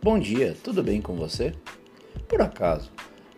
Bom 0.00 0.16
dia, 0.16 0.56
tudo 0.62 0.80
bem 0.80 1.02
com 1.02 1.16
você? 1.16 1.52
Por 2.28 2.40
acaso, 2.40 2.88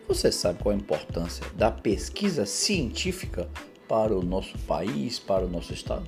você 0.07 0.31
sabe 0.31 0.61
qual 0.61 0.75
a 0.75 0.77
importância 0.77 1.43
da 1.55 1.71
pesquisa 1.71 2.45
científica 2.45 3.49
para 3.87 4.15
o 4.15 4.21
nosso 4.21 4.55
país, 4.59 5.17
para 5.17 5.43
o 5.43 5.49
nosso 5.49 5.73
estado? 5.73 6.07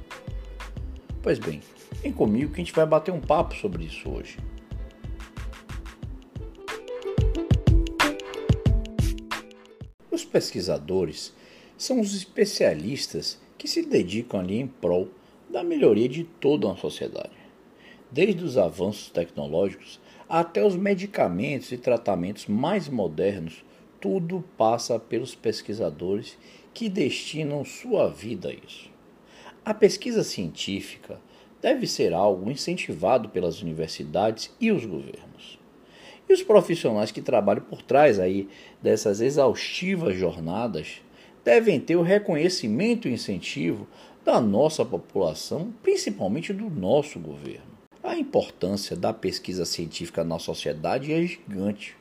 Pois 1.24 1.40
bem, 1.40 1.60
vem 2.04 2.14
comigo 2.14 2.54
que 2.54 2.62
a 2.62 2.64
gente 2.64 2.72
vai 2.72 2.86
bater 2.86 3.12
um 3.12 3.20
papo 3.20 3.56
sobre 3.56 3.86
isso 3.86 4.08
hoje. 4.08 4.38
Os 10.12 10.24
pesquisadores 10.24 11.34
são 11.76 12.00
os 12.00 12.16
especialistas 12.16 13.42
que 13.58 13.68
se 13.68 13.82
dedicam 13.82 14.40
ali 14.40 14.60
em 14.60 14.68
prol 14.68 15.10
da 15.50 15.64
melhoria 15.64 16.08
de 16.08 16.24
toda 16.24 16.68
uma 16.68 16.78
sociedade. 16.78 17.34
Desde 18.12 18.44
os 18.44 18.60
avanços 18.60 19.10
tecnológicos 19.10 20.00
até 20.36 20.66
os 20.66 20.76
medicamentos 20.76 21.72
e 21.72 21.78
tratamentos 21.78 22.48
mais 22.48 22.90
modernos, 22.90 23.64
tudo 24.02 24.44
passa 24.58 24.98
pelos 24.98 25.36
pesquisadores 25.36 26.40
que 26.74 26.90
destinam 26.90 27.64
sua 27.64 28.10
vida 28.10 28.50
a 28.50 28.52
isso. 28.52 28.90
A 29.64 29.76
pesquisa 29.76 30.24
científica 30.24 31.22
deve 31.62 31.86
ser 31.86 32.16
algo 32.16 32.50
incentivado 32.50 33.30
pelas 33.30 33.62
universidades 33.62 34.52
e 34.60 34.72
os 34.72 34.88
governos. 34.88 35.60
E 36.28 36.34
os 36.34 36.42
profissionais 36.42 37.12
que 37.12 37.22
trabalham 37.22 37.66
por 37.66 37.84
trás 37.84 38.20
aí 38.20 38.50
dessas 38.82 39.22
exaustivas 39.22 40.18
jornadas 40.18 41.00
devem 41.46 41.80
ter 41.80 41.96
o 41.96 42.02
reconhecimento 42.02 43.08
e 43.08 43.14
incentivo 43.14 43.88
da 44.26 44.42
nossa 44.42 44.84
população, 44.84 45.72
principalmente 45.84 46.52
do 46.52 46.72
nosso 46.72 47.20
governo. 47.20 47.73
A 48.14 48.20
importância 48.20 48.96
da 48.96 49.12
pesquisa 49.12 49.66
científica 49.66 50.24
na 50.24 50.38
sociedade 50.38 51.12
é 51.12 51.26
gigante. 51.26 51.96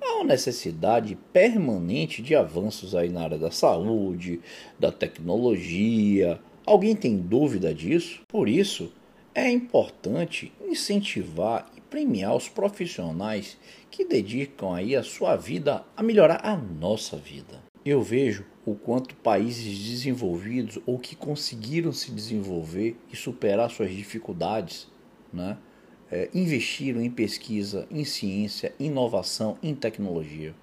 Há 0.00 0.14
uma 0.14 0.24
necessidade 0.24 1.18
permanente 1.34 2.22
de 2.22 2.34
avanços 2.34 2.94
aí 2.94 3.10
na 3.10 3.24
área 3.24 3.36
da 3.36 3.50
saúde, 3.50 4.40
da 4.80 4.90
tecnologia. 4.90 6.40
Alguém 6.64 6.96
tem 6.96 7.18
dúvida 7.18 7.74
disso? 7.74 8.22
Por 8.26 8.48
isso, 8.48 8.90
é 9.34 9.50
importante 9.50 10.50
incentivar 10.66 11.70
e 11.76 11.80
premiar 11.82 12.34
os 12.34 12.48
profissionais 12.48 13.58
que 13.90 14.06
dedicam 14.06 14.72
aí 14.72 14.96
a 14.96 15.02
sua 15.02 15.36
vida 15.36 15.84
a 15.94 16.02
melhorar 16.02 16.40
a 16.42 16.56
nossa 16.56 17.18
vida. 17.18 17.62
Eu 17.84 18.02
vejo 18.02 18.46
o 18.64 18.74
quanto 18.74 19.14
países 19.16 19.78
desenvolvidos 19.78 20.78
ou 20.86 20.98
que 20.98 21.14
conseguiram 21.14 21.92
se 21.92 22.10
desenvolver 22.10 22.96
e 23.12 23.16
superar 23.16 23.68
suas 23.68 23.90
dificuldades, 23.90 24.88
né, 25.34 25.58
é, 26.10 26.30
investiram 26.32 27.00
em 27.00 27.10
pesquisa, 27.10 27.86
em 27.90 28.04
ciência, 28.04 28.74
inovação, 28.78 29.58
em 29.62 29.74
tecnologia. 29.74 30.54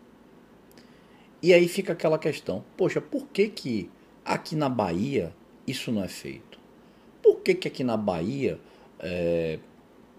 E 1.42 1.54
aí 1.54 1.68
fica 1.68 1.94
aquela 1.94 2.18
questão: 2.18 2.64
poxa, 2.78 3.02
por 3.02 3.28
que, 3.28 3.50
que 3.50 3.90
aqui 4.24 4.56
na 4.56 4.70
Bahia 4.70 5.34
isso 5.68 5.92
não 5.92 6.04
é 6.04 6.08
feito? 6.08 6.60
Por 7.22 7.42
que, 7.42 7.54
que 7.54 7.68
aqui 7.68 7.84
na 7.84 7.98
Bahia 7.98 8.60
é, 9.00 9.60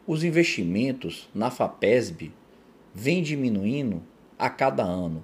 os 0.07 0.25
investimentos 0.25 1.29
na 1.35 1.51
FAPESB 1.51 2.33
vêm 2.95 3.23
diminuindo 3.23 4.03
a 4.39 4.51
cada 4.51 4.83
ano? 4.83 5.23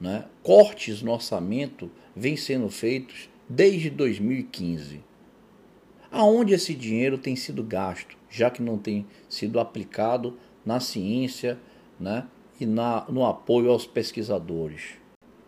Né? 0.00 0.24
Cortes 0.42 1.02
no 1.02 1.12
orçamento 1.12 1.90
vêm 2.14 2.36
sendo 2.36 2.70
feitos 2.70 3.28
desde 3.48 3.90
2015. 3.90 5.07
Aonde 6.10 6.54
esse 6.54 6.74
dinheiro 6.74 7.18
tem 7.18 7.36
sido 7.36 7.62
gasto, 7.62 8.16
já 8.30 8.50
que 8.50 8.62
não 8.62 8.78
tem 8.78 9.06
sido 9.28 9.60
aplicado 9.60 10.38
na 10.64 10.80
ciência 10.80 11.58
né? 12.00 12.26
e 12.58 12.64
na, 12.64 13.04
no 13.08 13.24
apoio 13.26 13.70
aos 13.70 13.86
pesquisadores? 13.86 14.94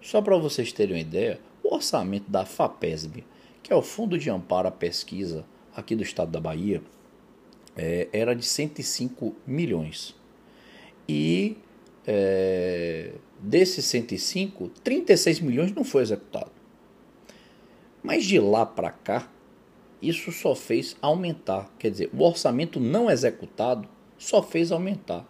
Só 0.00 0.20
para 0.20 0.36
vocês 0.36 0.72
terem 0.72 0.96
uma 0.96 1.00
ideia, 1.00 1.40
o 1.62 1.74
orçamento 1.74 2.30
da 2.30 2.44
FAPESB, 2.44 3.24
que 3.62 3.72
é 3.72 3.76
o 3.76 3.82
Fundo 3.82 4.18
de 4.18 4.30
Amparo 4.30 4.68
à 4.68 4.70
Pesquisa 4.70 5.44
aqui 5.74 5.94
do 5.94 6.02
estado 6.02 6.30
da 6.30 6.40
Bahia, 6.40 6.82
é, 7.76 8.08
era 8.12 8.34
de 8.34 8.44
105 8.44 9.34
milhões. 9.46 10.14
E 11.08 11.56
é, 12.06 13.12
desses 13.38 13.84
105, 13.86 14.68
36 14.82 15.40
milhões 15.40 15.72
não 15.72 15.84
foi 15.84 16.02
executado. 16.02 16.50
Mas 18.02 18.24
de 18.24 18.38
lá 18.38 18.64
para 18.64 18.90
cá, 18.90 19.28
isso 20.02 20.32
só 20.32 20.54
fez 20.54 20.96
aumentar. 21.00 21.72
Quer 21.78 21.90
dizer, 21.90 22.10
o 22.12 22.22
orçamento 22.22 22.78
não 22.78 23.10
executado 23.10 23.88
só 24.18 24.42
fez 24.42 24.72
aumentar. 24.72 25.26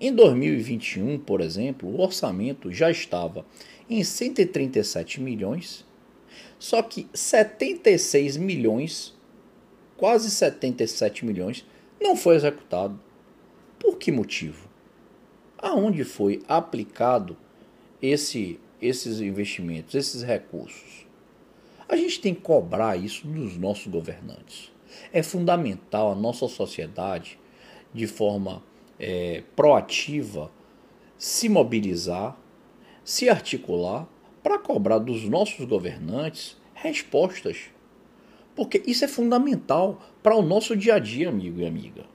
Em 0.00 0.12
2021, 0.12 1.18
por 1.18 1.40
exemplo, 1.40 1.88
o 1.88 2.00
orçamento 2.00 2.72
já 2.72 2.90
estava 2.90 3.44
em 3.88 4.02
137 4.02 5.20
milhões, 5.20 5.84
só 6.58 6.82
que 6.82 7.06
76 7.12 8.36
milhões, 8.36 9.14
quase 9.96 10.30
77 10.30 11.24
milhões, 11.24 11.64
não 12.00 12.16
foi 12.16 12.36
executado. 12.36 12.98
Por 13.78 13.96
que 13.96 14.10
motivo? 14.10 14.72
aonde 15.62 16.02
foi 16.02 16.42
aplicado 16.48 17.36
esse, 18.02 18.58
esses 18.80 19.20
investimentos, 19.20 19.94
esses 19.94 20.22
recursos. 20.24 21.06
A 21.92 21.96
gente 21.96 22.22
tem 22.22 22.34
que 22.34 22.40
cobrar 22.40 22.96
isso 22.96 23.26
dos 23.26 23.58
nossos 23.58 23.86
governantes. 23.86 24.72
É 25.12 25.22
fundamental 25.22 26.10
a 26.10 26.14
nossa 26.14 26.48
sociedade, 26.48 27.38
de 27.92 28.06
forma 28.06 28.62
é, 28.98 29.42
proativa, 29.54 30.50
se 31.18 31.50
mobilizar, 31.50 32.34
se 33.04 33.28
articular 33.28 34.08
para 34.42 34.58
cobrar 34.58 35.00
dos 35.00 35.24
nossos 35.24 35.66
governantes 35.66 36.56
respostas. 36.72 37.64
Porque 38.56 38.82
isso 38.86 39.04
é 39.04 39.08
fundamental 39.08 40.00
para 40.22 40.34
o 40.34 40.40
nosso 40.40 40.74
dia 40.74 40.94
a 40.94 40.98
dia, 40.98 41.28
amigo 41.28 41.60
e 41.60 41.66
amiga. 41.66 42.06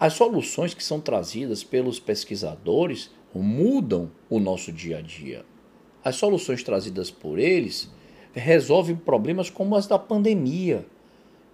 As 0.00 0.14
soluções 0.14 0.74
que 0.74 0.82
são 0.82 1.00
trazidas 1.00 1.62
pelos 1.62 2.00
pesquisadores 2.00 3.12
mudam 3.32 4.10
o 4.28 4.40
nosso 4.40 4.72
dia 4.72 4.98
a 4.98 5.00
dia. 5.00 5.46
As 6.02 6.16
soluções 6.16 6.64
trazidas 6.64 7.08
por 7.08 7.38
eles 7.38 7.94
resolvem 8.40 8.94
problemas 8.94 9.48
como 9.48 9.74
as 9.74 9.86
da 9.86 9.98
pandemia, 9.98 10.86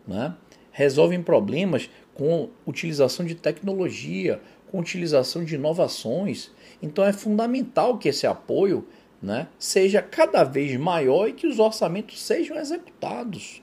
né? 0.06 0.34
resolvem 0.72 1.22
problemas 1.22 1.88
com 2.14 2.48
utilização 2.66 3.24
de 3.24 3.34
tecnologia, 3.34 4.40
com 4.70 4.80
utilização 4.80 5.44
de 5.44 5.54
inovações. 5.54 6.50
Então 6.82 7.04
é 7.04 7.12
fundamental 7.12 7.98
que 7.98 8.08
esse 8.08 8.26
apoio 8.26 8.86
né, 9.22 9.48
seja 9.58 10.02
cada 10.02 10.42
vez 10.42 10.76
maior 10.76 11.28
e 11.28 11.32
que 11.32 11.46
os 11.46 11.58
orçamentos 11.58 12.20
sejam 12.20 12.56
executados. 12.56 13.62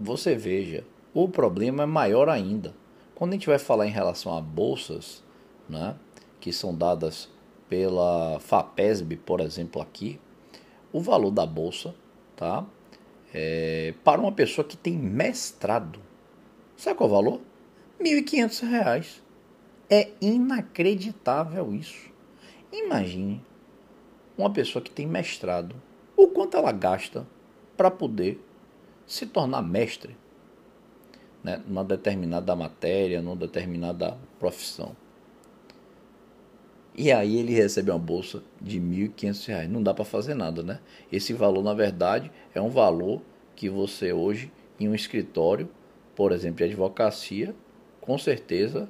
Você 0.00 0.34
veja, 0.34 0.84
o 1.12 1.28
problema 1.28 1.82
é 1.82 1.86
maior 1.86 2.28
ainda. 2.28 2.74
Quando 3.14 3.32
a 3.32 3.34
gente 3.34 3.46
vai 3.46 3.58
falar 3.58 3.86
em 3.86 3.90
relação 3.90 4.36
a 4.36 4.40
bolsas, 4.40 5.22
né, 5.68 5.94
que 6.40 6.52
são 6.52 6.74
dadas 6.74 7.28
pela 7.68 8.38
FAPESB, 8.40 9.16
por 9.16 9.40
exemplo, 9.40 9.82
aqui, 9.82 10.18
o 10.92 11.00
valor 11.00 11.30
da 11.30 11.46
bolsa, 11.46 11.94
tá? 12.36 12.64
É, 13.32 13.94
para 14.04 14.20
uma 14.20 14.32
pessoa 14.32 14.66
que 14.66 14.76
tem 14.76 14.96
mestrado, 14.96 16.00
sabe 16.76 16.96
qual 16.96 17.08
é 17.08 17.12
o 17.12 17.14
valor? 17.16 17.40
R$ 17.98 18.22
1.500. 18.22 19.20
É 19.88 20.10
inacreditável 20.20 21.74
isso. 21.74 22.10
Imagine 22.72 23.44
uma 24.36 24.50
pessoa 24.50 24.82
que 24.82 24.90
tem 24.90 25.06
mestrado, 25.06 25.74
o 26.16 26.28
quanto 26.28 26.56
ela 26.56 26.72
gasta 26.72 27.26
para 27.76 27.90
poder 27.90 28.42
se 29.06 29.26
tornar 29.26 29.62
mestre 29.62 30.16
né, 31.42 31.62
numa 31.66 31.84
determinada 31.84 32.54
matéria, 32.54 33.20
numa 33.20 33.36
determinada 33.36 34.16
profissão. 34.38 34.96
E 36.94 37.10
aí 37.10 37.38
ele 37.38 37.54
recebe 37.54 37.90
uma 37.90 37.98
bolsa 37.98 38.42
de 38.60 38.78
R$ 38.78 39.10
1.500. 39.16 39.68
Não 39.68 39.82
dá 39.82 39.94
para 39.94 40.04
fazer 40.04 40.34
nada, 40.34 40.62
né? 40.62 40.80
Esse 41.10 41.32
valor, 41.32 41.62
na 41.62 41.72
verdade, 41.72 42.30
é 42.54 42.60
um 42.60 42.68
valor 42.68 43.22
que 43.56 43.68
você 43.68 44.12
hoje, 44.12 44.52
em 44.78 44.88
um 44.88 44.94
escritório, 44.94 45.68
por 46.14 46.32
exemplo, 46.32 46.58
de 46.58 46.64
advocacia, 46.64 47.54
com 48.00 48.18
certeza 48.18 48.88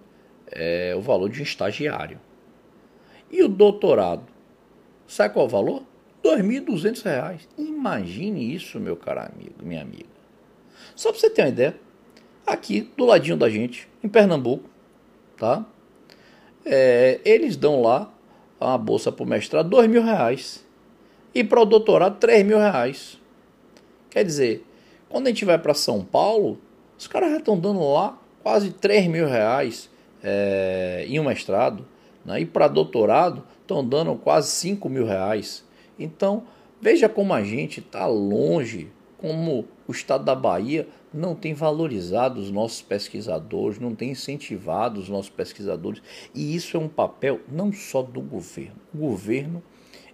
é 0.51 0.95
o 0.97 1.01
valor 1.01 1.29
de 1.31 1.41
um 1.41 1.43
estagiário. 1.43 2.19
E 3.31 3.43
o 3.43 3.49
doutorado? 3.49 4.25
Sabe 5.07 5.33
qual 5.33 5.47
é 5.47 5.49
o 5.49 5.51
valor? 5.51 5.83
R$ 6.25 6.43
2.200. 6.43 7.41
Imagine 7.57 8.55
isso, 8.55 8.79
meu 8.79 8.97
caro 8.97 9.21
amigo, 9.21 9.55
minha 9.63 9.81
amiga. 9.81 10.11
Só 10.95 11.11
para 11.11 11.21
você 11.21 11.31
ter 11.31 11.43
uma 11.43 11.49
ideia, 11.49 11.77
aqui 12.47 12.91
do 12.97 13.05
ladinho 13.05 13.37
da 13.37 13.49
gente, 13.49 13.89
em 14.03 14.09
Pernambuco, 14.09 14.69
tá? 15.37 15.65
É, 16.65 17.21
eles 17.25 17.57
dão 17.57 17.83
lá 17.83 18.13
a 18.61 18.79
bolsa 18.79 19.11
para 19.11 19.25
o 19.25 19.27
mestrado 19.27 19.69
dois 19.69 19.89
mil 19.89 20.03
reais 20.03 20.65
e 21.35 21.43
para 21.43 21.61
o 21.61 21.65
doutorado 21.65 22.19
três 22.19 22.45
mil 22.45 22.59
reais. 22.59 23.19
Quer 24.11 24.25
dizer, 24.25 24.65
quando 25.09 25.27
a 25.27 25.31
gente 25.31 25.45
vai 25.45 25.59
para 25.59 25.75
São 25.75 26.05
Paulo, 26.05 26.59
os 26.99 27.07
caras 27.07 27.31
já 27.31 27.39
estão 27.39 27.59
dando 27.59 27.81
lá 27.93 28.19
quase 28.43 28.71
três 28.71 29.07
mil 29.07 29.27
reais 29.27 29.91
é, 30.23 31.05
em 31.09 31.19
um 31.19 31.25
mestrado, 31.25 31.85
né? 32.25 32.41
e 32.41 32.47
para 32.47 32.69
doutorado 32.69 33.43
estão 33.61 33.87
dando 33.87 34.15
quase 34.17 34.51
5 34.51 34.89
mil 34.89 35.07
reais. 35.07 35.65
Então, 35.99 36.45
veja 36.81 37.09
como 37.09 37.33
a 37.33 37.43
gente 37.43 37.81
está 37.81 38.07
longe, 38.07 38.89
como 39.23 39.69
o 39.87 39.93
estado 39.93 40.25
da 40.25 40.35
Bahia 40.35 40.89
não 41.15 41.37
tem 41.37 41.55
valorizado 41.55 42.41
os 42.41 42.51
nossos 42.51 42.83
pesquisadores, 42.83 43.79
não 43.79 43.95
tem 43.95 44.11
incentivado 44.11 44.99
os 44.99 45.09
nossos 45.09 45.31
pesquisadores, 45.31 46.03
e 46.35 46.57
isso 46.57 46.77
é 46.77 46.81
um 46.81 46.89
papel 46.89 47.39
não 47.49 47.73
só 47.73 48.03
do 48.03 48.21
governo. 48.21 48.75
O 48.93 48.99
governo 48.99 49.63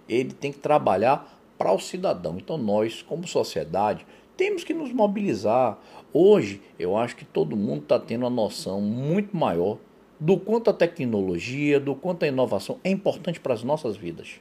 ele 0.07 0.31
tem 0.31 0.51
que 0.51 0.59
trabalhar 0.59 1.41
para 1.57 1.73
o 1.73 1.79
cidadão. 1.79 2.37
Então 2.37 2.55
nós, 2.55 3.01
como 3.01 3.27
sociedade, 3.27 4.05
temos 4.37 4.63
que 4.63 4.75
nos 4.75 4.93
mobilizar. 4.93 5.79
Hoje, 6.13 6.61
eu 6.77 6.95
acho 6.95 7.15
que 7.15 7.25
todo 7.25 7.57
mundo 7.57 7.81
está 7.81 7.99
tendo 7.99 8.21
uma 8.21 8.29
noção 8.29 8.79
muito 8.79 9.35
maior 9.35 9.79
do 10.19 10.37
quanto 10.37 10.69
a 10.69 10.73
tecnologia, 10.73 11.79
do 11.79 11.95
quanto 11.95 12.25
a 12.25 12.27
inovação 12.27 12.79
é 12.83 12.91
importante 12.91 13.39
para 13.39 13.55
as 13.55 13.63
nossas 13.63 13.97
vidas. 13.97 14.39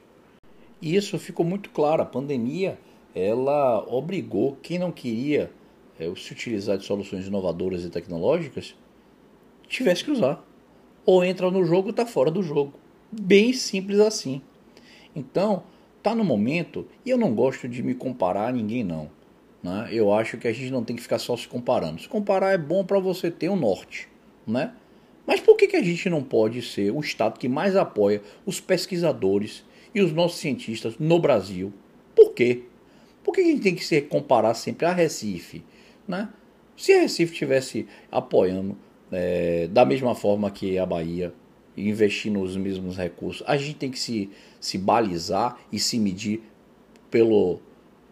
E 0.82 0.94
isso 0.94 1.18
ficou 1.18 1.46
muito 1.46 1.70
claro. 1.70 2.02
A 2.02 2.06
pandemia 2.06 2.78
ela 3.18 3.84
obrigou 3.88 4.56
quem 4.62 4.78
não 4.78 4.92
queria 4.92 5.50
é, 5.98 6.12
se 6.14 6.32
utilizar 6.32 6.78
de 6.78 6.84
soluções 6.84 7.26
inovadoras 7.26 7.84
e 7.84 7.90
tecnológicas 7.90 8.74
tivesse 9.68 10.04
que 10.04 10.10
usar. 10.10 10.44
Ou 11.04 11.24
entra 11.24 11.50
no 11.50 11.64
jogo 11.64 11.88
ou 11.88 11.90
está 11.90 12.06
fora 12.06 12.30
do 12.30 12.42
jogo. 12.42 12.74
Bem 13.10 13.52
simples 13.52 13.98
assim. 13.98 14.42
Então, 15.14 15.62
tá 16.02 16.14
no 16.14 16.24
momento, 16.24 16.86
e 17.04 17.10
eu 17.10 17.18
não 17.18 17.34
gosto 17.34 17.68
de 17.68 17.82
me 17.82 17.94
comparar 17.94 18.48
a 18.48 18.52
ninguém 18.52 18.84
não. 18.84 19.10
Né? 19.62 19.88
Eu 19.90 20.12
acho 20.12 20.38
que 20.38 20.46
a 20.46 20.52
gente 20.52 20.70
não 20.70 20.84
tem 20.84 20.94
que 20.94 21.02
ficar 21.02 21.18
só 21.18 21.36
se 21.36 21.48
comparando. 21.48 22.00
Se 22.00 22.08
comparar 22.08 22.52
é 22.52 22.58
bom 22.58 22.84
para 22.84 22.98
você 22.98 23.30
ter 23.30 23.48
um 23.48 23.56
norte, 23.56 24.08
né? 24.46 24.72
Mas 25.26 25.40
por 25.40 25.56
que, 25.56 25.66
que 25.66 25.76
a 25.76 25.82
gente 25.82 26.08
não 26.08 26.22
pode 26.22 26.62
ser 26.62 26.90
o 26.90 27.00
estado 27.00 27.38
que 27.38 27.48
mais 27.48 27.76
apoia 27.76 28.22
os 28.46 28.60
pesquisadores 28.60 29.62
e 29.94 30.00
os 30.00 30.12
nossos 30.12 30.38
cientistas 30.38 30.96
no 30.98 31.18
Brasil? 31.18 31.72
Por 32.14 32.32
quê? 32.32 32.62
Por 33.22 33.34
que 33.34 33.40
a 33.40 33.44
gente 33.44 33.62
tem 33.62 33.74
que 33.74 33.84
se 33.84 34.00
comparar 34.02 34.54
sempre 34.54 34.86
a 34.86 34.92
Recife? 34.92 35.64
Né? 36.06 36.28
Se 36.76 36.92
a 36.92 37.00
Recife 37.00 37.32
estivesse 37.32 37.86
apoiando 38.10 38.76
é, 39.10 39.68
da 39.68 39.84
mesma 39.84 40.14
forma 40.14 40.50
que 40.50 40.78
a 40.78 40.86
Bahia, 40.86 41.32
investir 41.76 42.32
nos 42.32 42.56
mesmos 42.56 42.96
recursos, 42.96 43.42
a 43.46 43.56
gente 43.56 43.74
tem 43.74 43.90
que 43.90 43.98
se, 43.98 44.30
se 44.60 44.78
balizar 44.78 45.58
e 45.70 45.78
se 45.78 45.98
medir 45.98 46.42
pelo, 47.10 47.60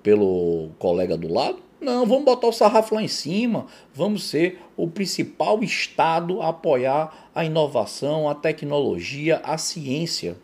pelo 0.02 0.70
colega 0.78 1.16
do 1.16 1.32
lado? 1.32 1.58
Não, 1.80 2.06
vamos 2.06 2.24
botar 2.24 2.46
o 2.46 2.52
sarrafo 2.52 2.94
lá 2.94 3.02
em 3.02 3.08
cima, 3.08 3.66
vamos 3.92 4.24
ser 4.24 4.58
o 4.76 4.88
principal 4.88 5.62
estado 5.62 6.40
a 6.40 6.48
apoiar 6.48 7.30
a 7.34 7.44
inovação, 7.44 8.28
a 8.28 8.34
tecnologia, 8.34 9.40
a 9.44 9.58
ciência 9.58 10.38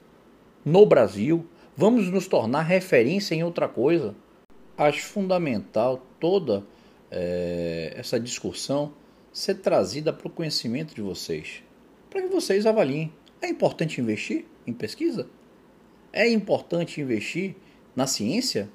no 0.65 0.85
Brasil. 0.85 1.47
Vamos 1.75 2.11
nos 2.11 2.29
tornar 2.29 2.63
referência 2.63 3.35
em 3.35 3.43
outra 3.43 3.67
coisa. 3.67 4.15
Acho 4.89 5.05
fundamental 5.05 6.05
toda 6.19 6.65
é, 7.11 7.95
essa 7.97 8.19
discussão 8.19 8.93
ser 9.33 9.57
trazida 9.57 10.13
para 10.13 10.27
o 10.27 10.31
conhecimento 10.31 10.95
de 10.95 11.01
vocês 11.01 11.63
para 12.13 12.21
que 12.21 12.29
vocês 12.29 12.67
avaliem. 12.67 13.11
É 13.41 13.49
importante 13.49 13.99
investir 13.99 14.45
em 14.67 14.73
pesquisa? 14.75 15.27
É 16.13 16.29
importante 16.29 17.01
investir 17.01 17.57
na 17.97 18.07
ciência? 18.07 18.69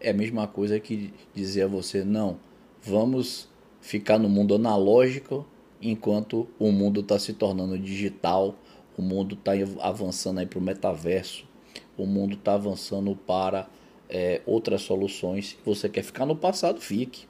É 0.00 0.10
a 0.10 0.14
mesma 0.14 0.46
coisa 0.46 0.78
que 0.78 1.12
dizer 1.34 1.62
a 1.62 1.66
você, 1.66 2.04
não, 2.04 2.38
vamos 2.80 3.48
ficar 3.80 4.16
no 4.16 4.28
mundo 4.28 4.54
analógico 4.54 5.44
enquanto 5.82 6.48
o 6.56 6.70
mundo 6.70 7.00
está 7.00 7.18
se 7.18 7.32
tornando 7.32 7.76
digital, 7.76 8.54
o 8.96 9.02
mundo 9.02 9.34
está 9.34 9.52
avançando 9.80 10.46
para 10.46 10.58
o 10.58 10.62
metaverso, 10.62 11.48
o 11.96 12.06
mundo 12.06 12.34
está 12.34 12.54
avançando 12.54 13.16
para 13.16 13.68
é, 14.08 14.40
outras 14.46 14.82
soluções. 14.82 15.56
Você 15.64 15.88
quer 15.88 16.02
ficar 16.02 16.26
no 16.26 16.36
passado, 16.36 16.80
fique. 16.80 17.26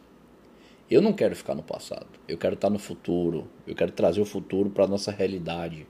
Eu 0.90 1.02
não 1.02 1.12
quero 1.12 1.36
ficar 1.36 1.54
no 1.54 1.62
passado, 1.62 2.06
eu 2.26 2.38
quero 2.38 2.54
estar 2.54 2.70
no 2.70 2.78
futuro, 2.78 3.46
eu 3.66 3.74
quero 3.74 3.92
trazer 3.92 4.22
o 4.22 4.24
futuro 4.24 4.70
para 4.70 4.84
a 4.84 4.88
nossa 4.88 5.10
realidade. 5.10 5.86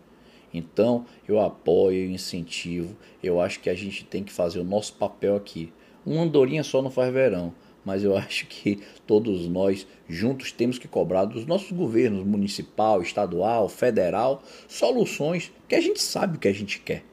Então, 0.52 1.06
eu 1.28 1.38
apoio, 1.38 2.04
eu 2.04 2.10
incentivo, 2.10 2.96
eu 3.22 3.40
acho 3.40 3.60
que 3.60 3.70
a 3.70 3.74
gente 3.76 4.04
tem 4.04 4.24
que 4.24 4.32
fazer 4.32 4.58
o 4.58 4.64
nosso 4.64 4.94
papel 4.94 5.36
aqui. 5.36 5.72
Uma 6.04 6.22
andorinha 6.22 6.64
só 6.64 6.82
não 6.82 6.90
faz 6.90 7.12
verão, 7.12 7.54
mas 7.84 8.02
eu 8.02 8.16
acho 8.18 8.46
que 8.46 8.80
todos 9.06 9.48
nós 9.48 9.86
juntos 10.08 10.50
temos 10.50 10.80
que 10.80 10.88
cobrar 10.88 11.26
dos 11.26 11.46
nossos 11.46 11.70
governos 11.70 12.24
municipal, 12.24 13.00
estadual, 13.00 13.68
federal, 13.68 14.42
soluções 14.66 15.52
que 15.68 15.76
a 15.76 15.80
gente 15.80 16.02
sabe 16.02 16.38
o 16.38 16.40
que 16.40 16.48
a 16.48 16.52
gente 16.52 16.80
quer. 16.80 17.04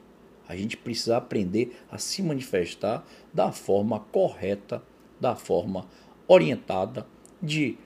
A 0.48 0.56
gente 0.56 0.76
precisa 0.76 1.16
aprender 1.16 1.76
a 1.90 1.98
se 1.98 2.22
manifestar 2.22 3.04
da 3.32 3.50
forma 3.50 4.00
correta, 4.00 4.82
da 5.20 5.34
forma 5.34 5.86
orientada 6.28 7.06
de 7.42 7.76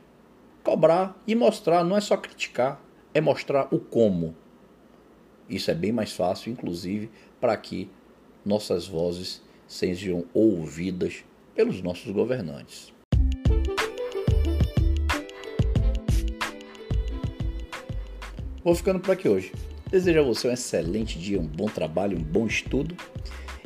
cobrar 0.62 1.16
e 1.26 1.34
mostrar, 1.34 1.84
não 1.84 1.96
é 1.96 2.00
só 2.00 2.16
criticar, 2.16 2.82
é 3.14 3.20
mostrar 3.20 3.68
o 3.72 3.78
como. 3.78 4.36
Isso 5.48 5.70
é 5.70 5.74
bem 5.74 5.90
mais 5.90 6.12
fácil, 6.12 6.52
inclusive, 6.52 7.10
para 7.40 7.56
que 7.56 7.90
nossas 8.44 8.86
vozes 8.86 9.42
sejam 9.66 10.24
ouvidas 10.32 11.24
pelos 11.54 11.82
nossos 11.82 12.12
governantes. 12.12 12.92
Vou 18.62 18.74
ficando 18.74 19.00
por 19.00 19.12
aqui 19.12 19.28
hoje. 19.28 19.52
Desejo 19.90 20.20
a 20.20 20.22
você 20.22 20.48
um 20.48 20.52
excelente 20.52 21.18
dia, 21.18 21.40
um 21.40 21.46
bom 21.46 21.66
trabalho, 21.66 22.16
um 22.16 22.22
bom 22.22 22.46
estudo. 22.46 22.94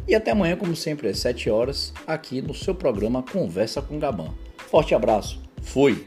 E 0.08 0.14
até 0.14 0.30
amanhã, 0.30 0.56
como 0.56 0.74
sempre, 0.74 1.08
às 1.08 1.18
7 1.18 1.50
horas, 1.50 1.92
aqui 2.06 2.40
no 2.40 2.54
seu 2.54 2.74
programa 2.74 3.22
Conversa 3.22 3.82
com 3.82 3.98
Gabão. 3.98 4.34
Forte 4.56 4.94
abraço! 4.94 5.40
Fui! 5.62 6.06